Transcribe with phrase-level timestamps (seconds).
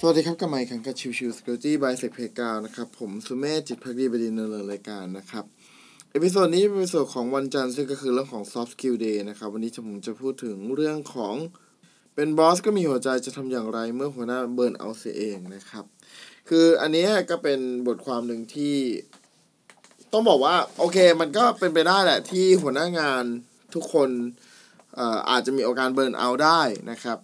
[0.00, 5.44] สวัสดีครับกับไมค์คังกับชิวชิวสกิลตี้บายเซกเพกานะครับผมสุเมธจิตพักดีบดินเนอร์รายการนะครับ
[6.10, 11.34] เอพิโซดนี้เป็นเอพิโซดของวันจันทร์ซึ่งก็คือเรื่องของ soft skill day นะครับ วันนี้ผมจะพูดถึงเรื่องของ
[12.14, 15.84] เป็นบอสก็มีหัวใจจะทำอย่างไรเมื่อหัวหน้าเบิร์นเอาเสียเองนะครับ
[16.48, 18.76] คืออันนี้ก็เป็นบทความหนึ่งที่
[20.12, 23.24] ต้องบอกว่า โอเค มันก็เป็นไปได้แหละ ที่หัวหน้างาน
[23.74, 24.10] ทุกคน
[24.94, 26.62] เอ่ออาจจะมีอาการเบิร์นเอาได้
[26.92, 27.18] นะครับ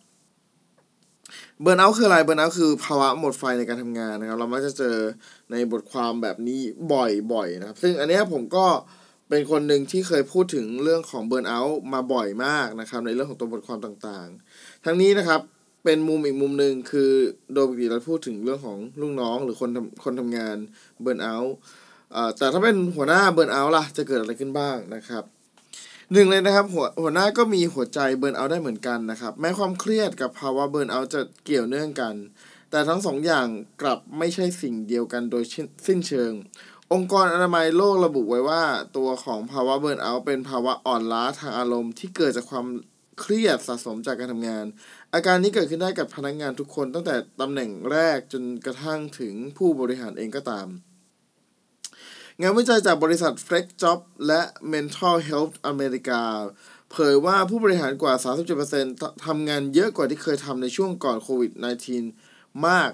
[1.62, 4.96] เบิร์นเอาคืออะไรเบิร์นเอาคือภาวะหมดไฟในการทำงานนะครับ เรามักจะเจอ
[5.50, 6.60] ในบทความแบบนี้
[6.92, 8.66] บ่อยๆนะครับ ซึ่งอันนี้ผมก็
[9.28, 11.60] เป็นคนหนึ่งที่เคยพูดถึงเรื่องของเบิร์นเอา
[11.92, 15.40] มาบ่อยมากนะครับ ในเรื่องของตัวบทความต่างๆ ทั้งนี้นะครับ
[15.84, 17.10] เป็นมุมอีกมุมหนึ่งคือ
[17.54, 20.56] โดยปกติเราพูดถึงเรื่องของลูกน้องหรือคนทำคนทำงาน
[21.02, 21.36] เบิร์นเอา
[22.38, 25.24] แต่ถ้าเป็นหัวหน้าเบิร์นเอาล่ะจะเกิดอะไรขึ้นบ้างนะครับ
[26.12, 32.14] หนึ่งเลยนะครับหัวหัวหน้าก็มีหัวใจเบิร์นเอาได้เหมือนกันนะครับ แม้ความเครียดกับภาวะเบิร์นเอาจะเกี่ยวเนื่องกัน
[32.70, 33.46] แต่ทั้งสองอย่าง
[33.82, 35.44] กลับไม่ใช่สิ่งเดียวกันโดย
[35.86, 36.32] สิ้นเชิง
[36.92, 38.62] องค์กรอนามัยโลกระบุไว้ว่า
[38.96, 42.66] ตัวของภาวะเบิร์นเอาเป็นภาวะอ่อนล้าทางอารมณ์ที่เกิดจากความ
[43.20, 44.64] เครียดสะสมจากการทำงาน
[45.14, 50.66] อาการนี้เกิดขึ้นได้กับพนักงงานทุกคนตั้งแต่ตำแหน่งแรกจนกระทั่งถึงผู้บริหารเองก็ตาม
[52.42, 54.40] งานวิจัยจากบริษัท Flex Job และ
[54.72, 56.22] Mental Health อเมริกา
[56.90, 58.14] เผยว่าผู้บริหารกว่า
[58.70, 61.52] 37%ทำงานเยอะกว่าที่เคยทำในช่วงก่อนโควิด
[62.08, 62.90] -19 มาก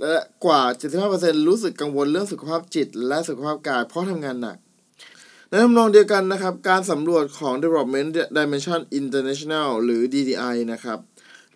[0.00, 0.62] และกว่า
[1.04, 4.56] 75%รู้สึกกังวลเรื่องสุขภาพจิต และสุขภาพกายเพราะทำงานหนัก
[5.48, 10.98] ในทำนองเดียวกันนะครับ การสำรวจของ Development Dimension International หรือ DDI นะครับ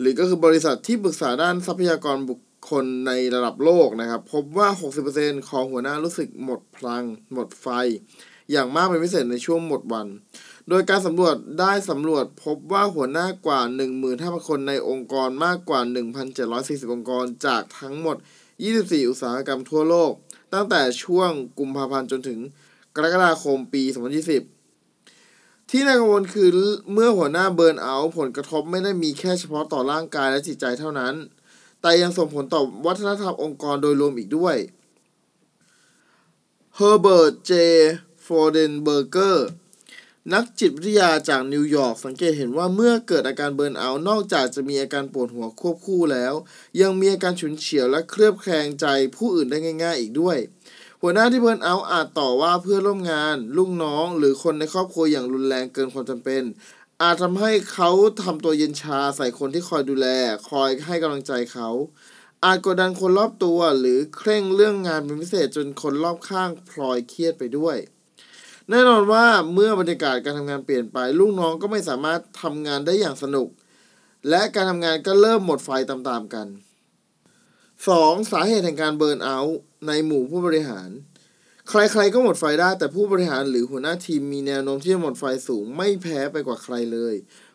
[0.01, 2.41] หรือก็คือบริษัทที่ปรึกษาด้านทรัพยากรบุค
[2.71, 4.69] คนในระดับโลกนะครับ พบว่า
[5.09, 7.67] 60%ของหัวหน้ารู้สึกหมดพลัง หมดไฟ
[8.51, 10.07] อย่างมากเป็นพิเศษในช่วงหมดวัน
[10.69, 13.61] โดยการสำรวจได้สำรวจพบว่าหัวหน้ากว่า
[14.05, 15.81] 15,000 คนในองค์กรมากกว่า
[16.37, 18.17] 1,740 องค์กรจากทั้งหมด
[18.63, 20.13] 24 อุตสาหกรรมทั่วโลก
[20.53, 22.39] ตั้งแต่ช่วงกุมภาพันธ์จนถึง
[22.95, 23.83] กรกฎาคมปี
[24.77, 26.49] 2020ที่น่ากังวลคือ
[26.93, 31.15] เมื่อหัวหน้าเบิร์นเอา ผลกระทบไม่ได้มีแค่เฉพาะต่อร่างกายและจิตใจเท่านั้น
[31.81, 34.57] แต่ยังส่งผลต่อวัฒนธรรมองค์กรโดยรวมอีกด้วย
[36.75, 37.53] เฮอร์เบิร์ต เจ
[38.27, 39.49] ฟรอยเดนเบอร์เกอร์
[40.35, 46.35] นักจิตวิทยาจากนิวยอร์กสังเกตเห็นว่าเมื่อเกิดอาการ burnout นอกจากจะมีอาการปวดหัวควบคู่แล้ว
[46.81, 50.39] ยังมีอาการฉุนเฉียวและเคลือบแคลงใจผู้อื่นได้ง่าย ๆ อีกด้วย
[51.03, 56.43] หัวหน้าที่ burnout อาจต่อว่าเพื่อนร่วมงาน ลูกน้อง หรือคนในครอบครัวอย่างรุนแรงเกินความจำเป็น
[57.03, 57.91] อาจทำให้เขา
[58.23, 60.07] ทำตัวเย็นชาใส่คนที่คอยดูแล
[60.51, 61.69] คอยให้กำลังใจเขา
[62.45, 67.77] อาจกดดันคนรอบตัวหรือเคร่งเรื่องงานเป็นพิเศษจนคนรอบข้างพลอยเครียดไปด้วย
[68.71, 73.49] แน่นอนว่าเมื่อบรรยากาศการทำงานเปลี่ยนไป ลูกน้องก็ไม่สามารถทำงานได้อย่างสนุก
[74.29, 76.47] และการทำงานก็เริ่มหมดไฟตามๆกัน
[77.19, 78.33] 2.
[78.33, 80.91] สาเหตุแห่งการเบิร์นเอาท์ในหมู่ผู้บริหาร
[81.69, 87.15] ใครๆก็หมดไฟได้ แต่ผู้บริหารหรือหัวหน้าทีมมีแนวโน้มที่จะหมดไฟสูงไม่แพ้ไปกว่าใครเลย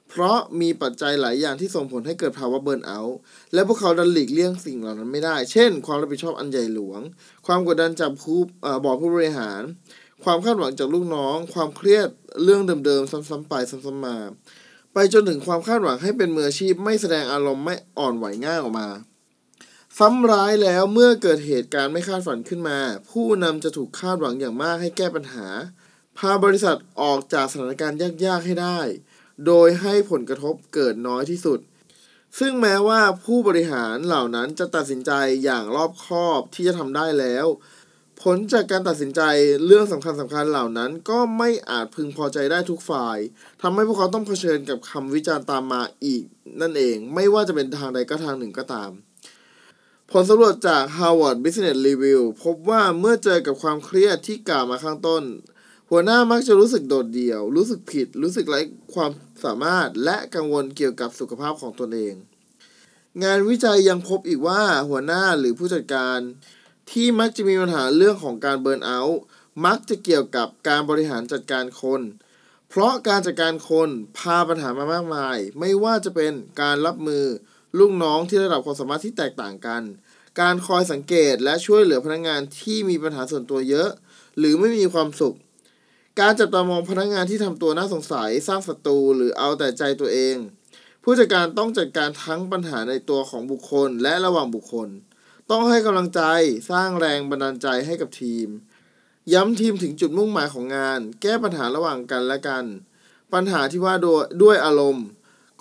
[0.09, 3.17] เพราะมีปัจจัยหลายอย่างที่ส่งผลให้เกิดภาวะเบิร์นเอาท์
[3.53, 7.01] และพวกเขาดันหลีกเลี่ยงสิ่งเหล่านั้นไม่ได้ เช่น ความรับผิดชอบอันใหญ่หลวง
[7.47, 8.39] ความกดดันจากผู้
[8.83, 9.61] บอร์ดผู้บริหาร
[10.23, 12.09] ความคาดหวังจากลูกน้อง ความเครียด
[12.43, 14.17] เรื่องเดิมๆซ้ำๆไปซ้ำๆมา
[14.93, 18.87] ไปจนถึงความคาดหวังให้เป็นมืออาชีพไม่แสดงอารมณ์ไม่อ่อนไหวง่ายออกมา
[19.97, 22.79] ซ้ำร้ายแล้วเมื่อเกิดเหตุการณ์ไม่คาดฝันขึ้นมา
[23.09, 25.47] ผู้นำจะถูกคาดหวังอย่างมากให้แก้ปัญหา
[26.17, 28.79] พาบริษัทออกจากสถานการณ์ยากๆให้ได้
[29.45, 31.59] โดยให้ผลกระทบเกิดน้อยที่สุด
[32.39, 35.11] ซึ่งแม้ว่าผู้บริหารเหล่านั้นจะตัดสินใจ
[35.43, 37.45] อย่างรอบคอบที่จะทำได้แล้ว
[38.21, 39.21] ผลจากการตัดสินใจ
[39.65, 43.17] เรื่องสำคัญสำคัญเหล่านั้นก็ไม่อาจพึงพอใจได้ทุกฝ่าย
[43.61, 46.23] ทำให้พวกเขาต้องเผชิญกับคำวิจารณ์ตามมาอีก
[46.61, 48.91] นั่นเองไม่ว่าจะเป็นทางใดก็ทางหนึ่งก็ตาม
[50.13, 55.23] ผลสำรวจจาก Harvard Business Review พบว่าเมื่อเจอกับความเครียดที่กล่าวมาข้างต้น
[55.89, 58.59] หัวหน้ามักจะรู้สึกโดดเดี่ยว รู้สึกผิด รู้สึกไร้
[58.93, 59.11] ความ
[59.43, 62.15] สามารถ และกังวลเกี่ยวกับสุขภาพของตนเอง
[63.23, 66.19] งานวิจัยยังพบอีกว่าหัวหน้าหรือผู้จัดการ
[66.91, 69.21] ที่มักจะมีปัญหาเรื่องของการเบิร์นเอาท์
[69.65, 72.01] มักจะเกี่ยวกับการบริหารจัดการคน
[72.69, 77.25] เพราะการจัดการคนพาปัญหามามากมาย ไม่ว่าจะเป็นการรับมือ
[77.79, 79.83] ลูกน้องที่ระดับความสามารถที่แตกต่างกัน
[80.39, 83.89] การคอยสังเกตและช่วยเหลือพนักงานที่มีปัญหาส่วนตัวเยอะ
[84.37, 85.35] หรือไม่มีความสุข
[86.19, 90.35] การจับตามองพนักงานที่ทำตัวน่าสงสัย สร้างศัตรูหรือเอาแต่ใจตัวเอง
[91.03, 94.89] ผู้จัดการต้องจัดการทั้งปัญหาในตัวของบุคคลและระหว่างบุคคล
[95.49, 96.21] ต้องให้กำลังใจ
[96.71, 98.47] สร้างแรงบันดาลใจให้กับทีม
[99.33, 102.65] ย้ำทีมถึงจุดมุ่งหมายของงาน แก้ปัญหาระหว่างกันและกัน
[103.33, 103.95] ปัญหาที่ว่า
[104.41, 105.05] ด้วยอารมณ์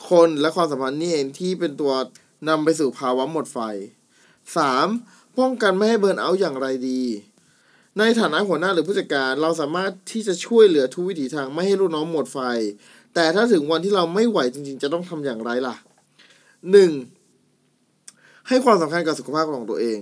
[0.08, 1.92] คนและความสัมพันธ์นี่เองที่เป็นตัว
[2.48, 3.58] นำไปสู่ภาวะหมดไฟ
[4.56, 5.38] 3.
[5.38, 7.02] ป้องกันไม่ให้เบิร์นเอาท์อย่างไรดี
[7.98, 12.38] ในฐานะหัวหน้าหรือผู้จัดการเราสามารถที่จะช่วยเหลือทุกวิถีทางไม่ให้ลูกน้องหมดไฟ
[13.14, 15.76] แต่ถ้าถึงวันที่เราไม่ไหวจริง ๆ จะต้องทำอย่างไรล่ะ
[17.36, 18.48] 1.
[18.48, 20.00] ให้ความสำคัญกับสุขภาพของตัวเอง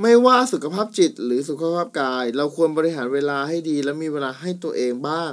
[0.00, 5.32] ไม่ว่าสุขภาพจิตหรือสุขภาพกาย เราควรบริหารเวลาให้ดี และมีเวลาให้ตัวเองบ้าง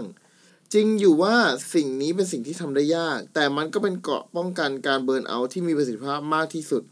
[0.74, 1.36] จริงอยู่ว่า
[1.74, 6.84] สิ่งนี้เป็นสิ่งที่ทำได้ยาก แต่มันก็เป็นเกราะป้องกันการเบิร์นเอาท์ที่มีประสิทธิภาพมากที่สุด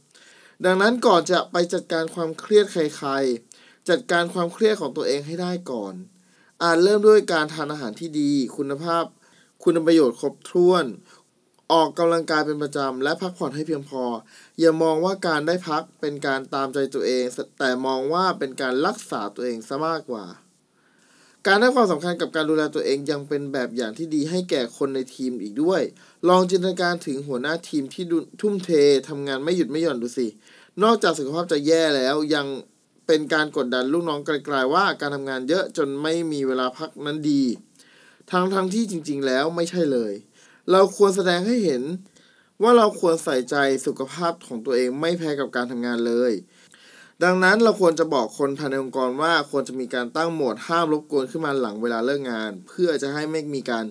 [0.65, 5.93] ดังนั้นก่อนจะไปจัดการความเครียดใครๆ จัดการความเครียดของตัวเองให้ได้ก่อน
[6.63, 9.03] อาจเริ่มด้วยการทานอาหารที่ดี คุณภาพ
[9.63, 10.85] คุณประโยชน์ครบถ้วน
[11.71, 14.03] ออกกำลังกายเป็นประจำ และพักผ่อนให้เพียงพอ
[14.59, 17.23] อย่ามองว่าการได้พักเป็นการตามใจตัวเอง
[17.59, 20.25] แต่มองว่าเป็นการรักษาตัวเองซะมากกว่า
[21.47, 25.81] การให้ความสำคัญกับการดูแลตัวเองยังเป็นแบบอย่างที่ดีให้แก่คนในทีมอีกด้วย
[26.29, 28.03] ลองจินตนาการถึงหัวหน้าทีมที่
[28.41, 28.69] ทุ่มเท
[29.09, 30.27] ทำงานไม่หยุดไม่หย่อนดูสิ
[30.83, 32.47] นอกจากสุขภาพจะแย่แล้วยัง
[33.07, 37.43] เป็นการกดดันลูกน้องไกลๆว่าการทำงานเยอะจนไม่มีเวลาพักนั้นดี
[38.31, 40.13] ทั้งทั้งที่จริง ๆ แล้วไม่ใช่เลย
[40.71, 41.83] เราควรแสดงให้เห็น
[42.61, 43.55] ว่าเราควรใส่ใจ
[43.85, 46.31] สุขภาพของตัวเองไม่แพ้กับการทำงานเลย
[47.23, 53.85] ดังนั้นเราควรจะบอกคนภายในองค์กรว่าควรจะมีการตั้งโหมดห้ามรบกวนขึ้นมาหลังเวลาเลิกงาน เพื่อจะให้ไม่มีการ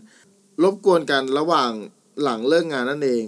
[0.63, 1.71] รบกวนกันระหว่าง
[2.23, 3.25] หลังเลิกงานนั่นเอง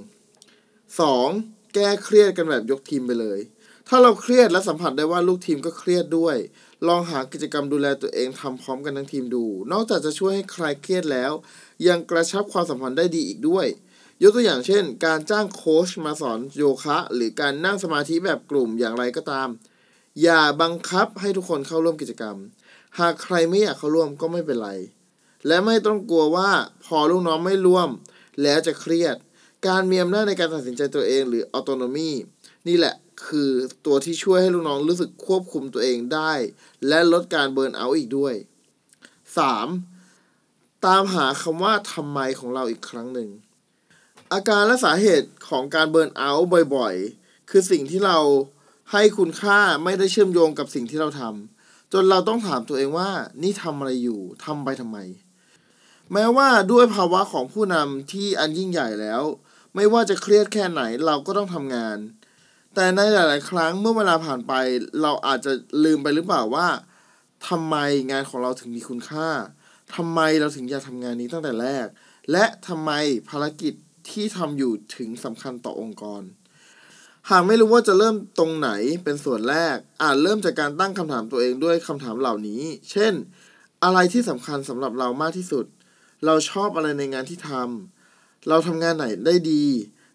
[1.06, 1.74] 2.
[1.74, 3.40] แก้เครียดกันแบบยกทีมไปเลย
[3.88, 6.36] ถ้าเราเครียดและสัมผัสได้ว่าลูกทีมก็เครียดด้วย
[6.88, 11.32] ลองหากิจกรรมดูแลตัวเองทำพร้อมกันทั้งทีมดู นอกจากจะช่วยให้คลายเครียดแล้ว
[11.88, 13.66] ยังกระชับความสัมพันธ์ได้ดีอีกด้วย
[14.22, 19.48] ยกตัวอย่างเช่น การจ้างโค้ชมาสอนโยคะ หรือการนั่งสมาธิแบบกลุ่มอย่างไรก็ตาม
[20.22, 22.36] อย่าบังคับให้ทุกคนเข้าร่วมกิจกรรม
[22.98, 24.70] หากใครไม่อยากเข้าร่วมก็ไม่เป็นไร
[25.46, 26.50] และไม่ต้องกลัวว่า
[26.84, 27.88] พอลูกน้องไม่ร่วม
[28.42, 29.16] แล้วจะเครียด
[29.66, 32.10] การมีอำนาจในการตัดสินใจตัวเองหรือ autonomy
[32.68, 32.94] นี่แหละ
[33.26, 33.50] คือ
[33.86, 36.32] ตัวที่ช่วยให้ลูกน้องรู้สึกควบคุมตัวเองได้
[36.88, 38.34] และลดการเบิร์นเอาท์อีกด้วย
[40.00, 40.86] 3.
[40.86, 43.30] ตามหาคำว่าทำไมของเราอีกครั้งหนึ่ง
[44.32, 48.18] อาการและสาเหตุของการเบิร์นเอาท์บ่อยๆ คือสิ่งที่เรา
[48.92, 53.10] ให้คุณค่าไม่ได้เชื่อมโยงกับสิ่งที่เราทำจนเราต้องถามตัวเองว่า
[53.42, 54.98] นี่ทำอะไรอยู่ทำไปทำไม
[56.12, 59.22] แม้ว่าด้วยภาวะของผู้นำที่อันยิ่งใหญ่แล้ว
[59.74, 61.98] ไม่ว่าจะเครียดแค่ไหนเราก็ต้องทำงาน
[62.74, 64.52] แต่ในหลาย ๆ ครั้งเมื่อเวลาผ่านไป
[65.02, 65.52] เราอาจจะ
[65.84, 66.68] ลืมไปหรือเปล่าว่า
[67.48, 67.76] ทำไม
[68.10, 69.28] งานของเราถึงมีคุณค่า
[69.94, 71.86] ทำไมเราถึงอยากทำงานนี้ตั้งแต่แรก
[72.32, 72.90] และทำไม
[73.28, 73.74] ภารกิจ
[74.10, 76.22] ที่ทำอยู่ถึงสำคัญต่อองค์กร
[77.30, 78.70] หากไม่รู้ว่าจะเริ่มตรงไหน
[79.04, 83.12] เป็นส่วนแรก อาจเริ่มจากการตั้งคำถามตัวเองด้วยคำถามเหล่านี้ เช่น
[83.84, 85.66] อะไรที่สำคัญสำหรับเรามากที่สุด
[86.26, 89.64] เราชอบอะไรในงานที่ทำเราทำงานไหนได้ดี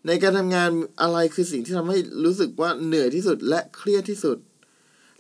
[0.07, 0.69] ในการทำงาน
[1.01, 4.38] อะไรคือสิ่งที่ทำให้รู้สึกว่าเหนื่อยที่สุดและเครียดที่สุด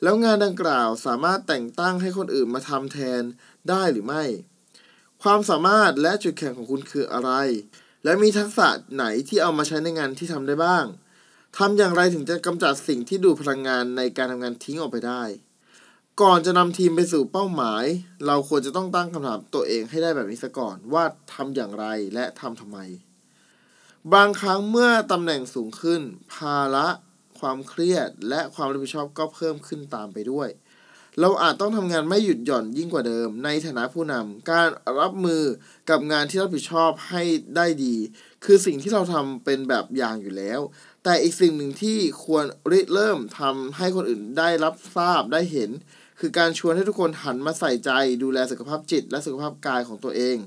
[0.03, 3.21] แล้วงานดังกล่าวสามารถแต่งตั้งให้คนอื่นมาทำแทน
[3.69, 4.23] ได้หรือไม่
[5.23, 7.31] ความสามารถและจุดแข็งของคุณคืออะไร
[8.03, 10.85] และมีทักษะไหนที่เอามาใช้ในงานที่ทำได้บ้าง
[11.57, 15.23] ทำอย่างไรถึงจะกำจัดสิ่งที่ดูพลังงานในการทำงานทิ้งออกไปได้
[16.21, 17.85] ก่อนจะนำทีมไปสู่เป้าหมาย
[18.25, 21.03] เราควรจะต้องตั้งคำถามตัวเองให้ได้แบบนี้ซะก่อนว่า
[21.33, 22.79] ทำอย่างไรและทำทำไม
[24.13, 26.01] บางครั้งเมื่อตำแหน่งสูงขึ้น
[26.33, 26.87] ภาระ
[27.39, 30.49] ความเครียด และความรับผิดชอบก็เพิ่มขึ้นตามไปด้วย
[31.21, 34.67] เราอาจต้องทำงานไม่หยุดหย่อนยิ่งกว่าเดิม ในฐานะผู้นำการ
[34.99, 35.43] รับมือ
[35.89, 37.23] กับงานที่รับผิดชอบให้
[37.55, 37.95] ได้ดี
[38.45, 40.59] คือสิ่งที่เราทำเป็นแบบอย่างอยู่แล้ว
[41.03, 45.69] แต่อีกสิ่งหนึ่งที่ควรริเริ่มทำให้คนอื่นได้รับทราบได้เห็น
[46.19, 47.91] คือการชวนให้ทุกคนหันมาใส่ใจ
[48.23, 50.37] ดูแลสุขภาพจิต และสุขภาพกายของตัวเอง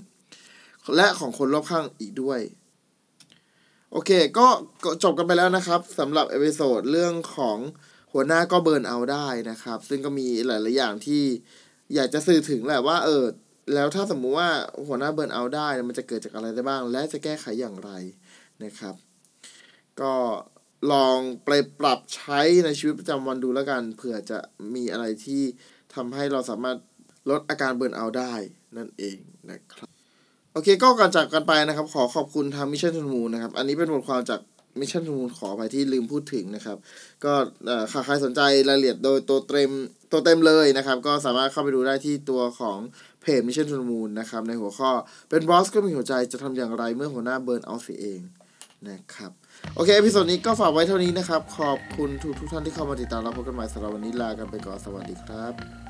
[0.97, 2.41] และของคนรอบข้างอีกด้วย
[3.93, 4.47] โอเคก็
[4.85, 7.59] ก็จบกันไปแล้วนะครับสำหรับ episode เรื่องของ
[8.13, 11.23] หัวหน้าก็ burnout ได้นะครับ ซึ่งก็มีหลาย ๆ อย่างที่
[11.95, 13.25] อยากจะสื่อถึงแหละว่าเออ
[13.75, 14.51] แล้วถ้าสมมุติว่า
[14.87, 17.91] หัวหน้า burnout ได้ มันจะเกิดจากอะไรได้บ้าง และจะแก้ไขอย่างไร
[18.65, 18.95] นะครับ
[20.03, 20.13] ก็
[20.93, 24.39] ลองไปปรับใช้ในชีวิตประจำวันดูแล้วกัน เผื่อจะ
[24.75, 25.43] มีอะไรที่
[25.95, 26.77] ทำให้เราสามารถ
[27.31, 28.35] ลดอาการ burnout ได้
[28.77, 29.19] นั่นเอง
[29.51, 29.89] นะครับ
[30.53, 34.41] โอเคก็ก่อนจากกันไปนะครับ ขอขอบคุณทาง Mission To The Moon นะครับ อันนี้เป็นบทความจาก
[34.81, 36.77] Mission To The Moon ขออภัยที่ลืมพูดถึงนะครับ
[37.25, 37.33] ก็
[38.05, 39.71] ใครสนใจรายละเอียดโดยตัวเต็ม
[40.13, 42.79] ตัวเต็มเลยนะครับ ก็สามารถเข้าไปดูได้ที่ตัวของ
[43.23, 44.91] เพจ Mission To The Moon นะครับ ในหัวข้อ
[45.29, 48.21] เป็น boss ก็มีหัวใจจะทำอย่างไรเมื่อหัวหน้า burnout เสียเอง
[48.89, 49.33] นะครับ
[49.75, 55.90] โอเค episode นี้ก็ฝากไว้เท่านี้นะครับ ขอบคุณทุกทุกท่านที่เข้ามาติดตามรับพบกันใหม่สำหรับวันนี้ลากันไปก่อนสวัสดีครับ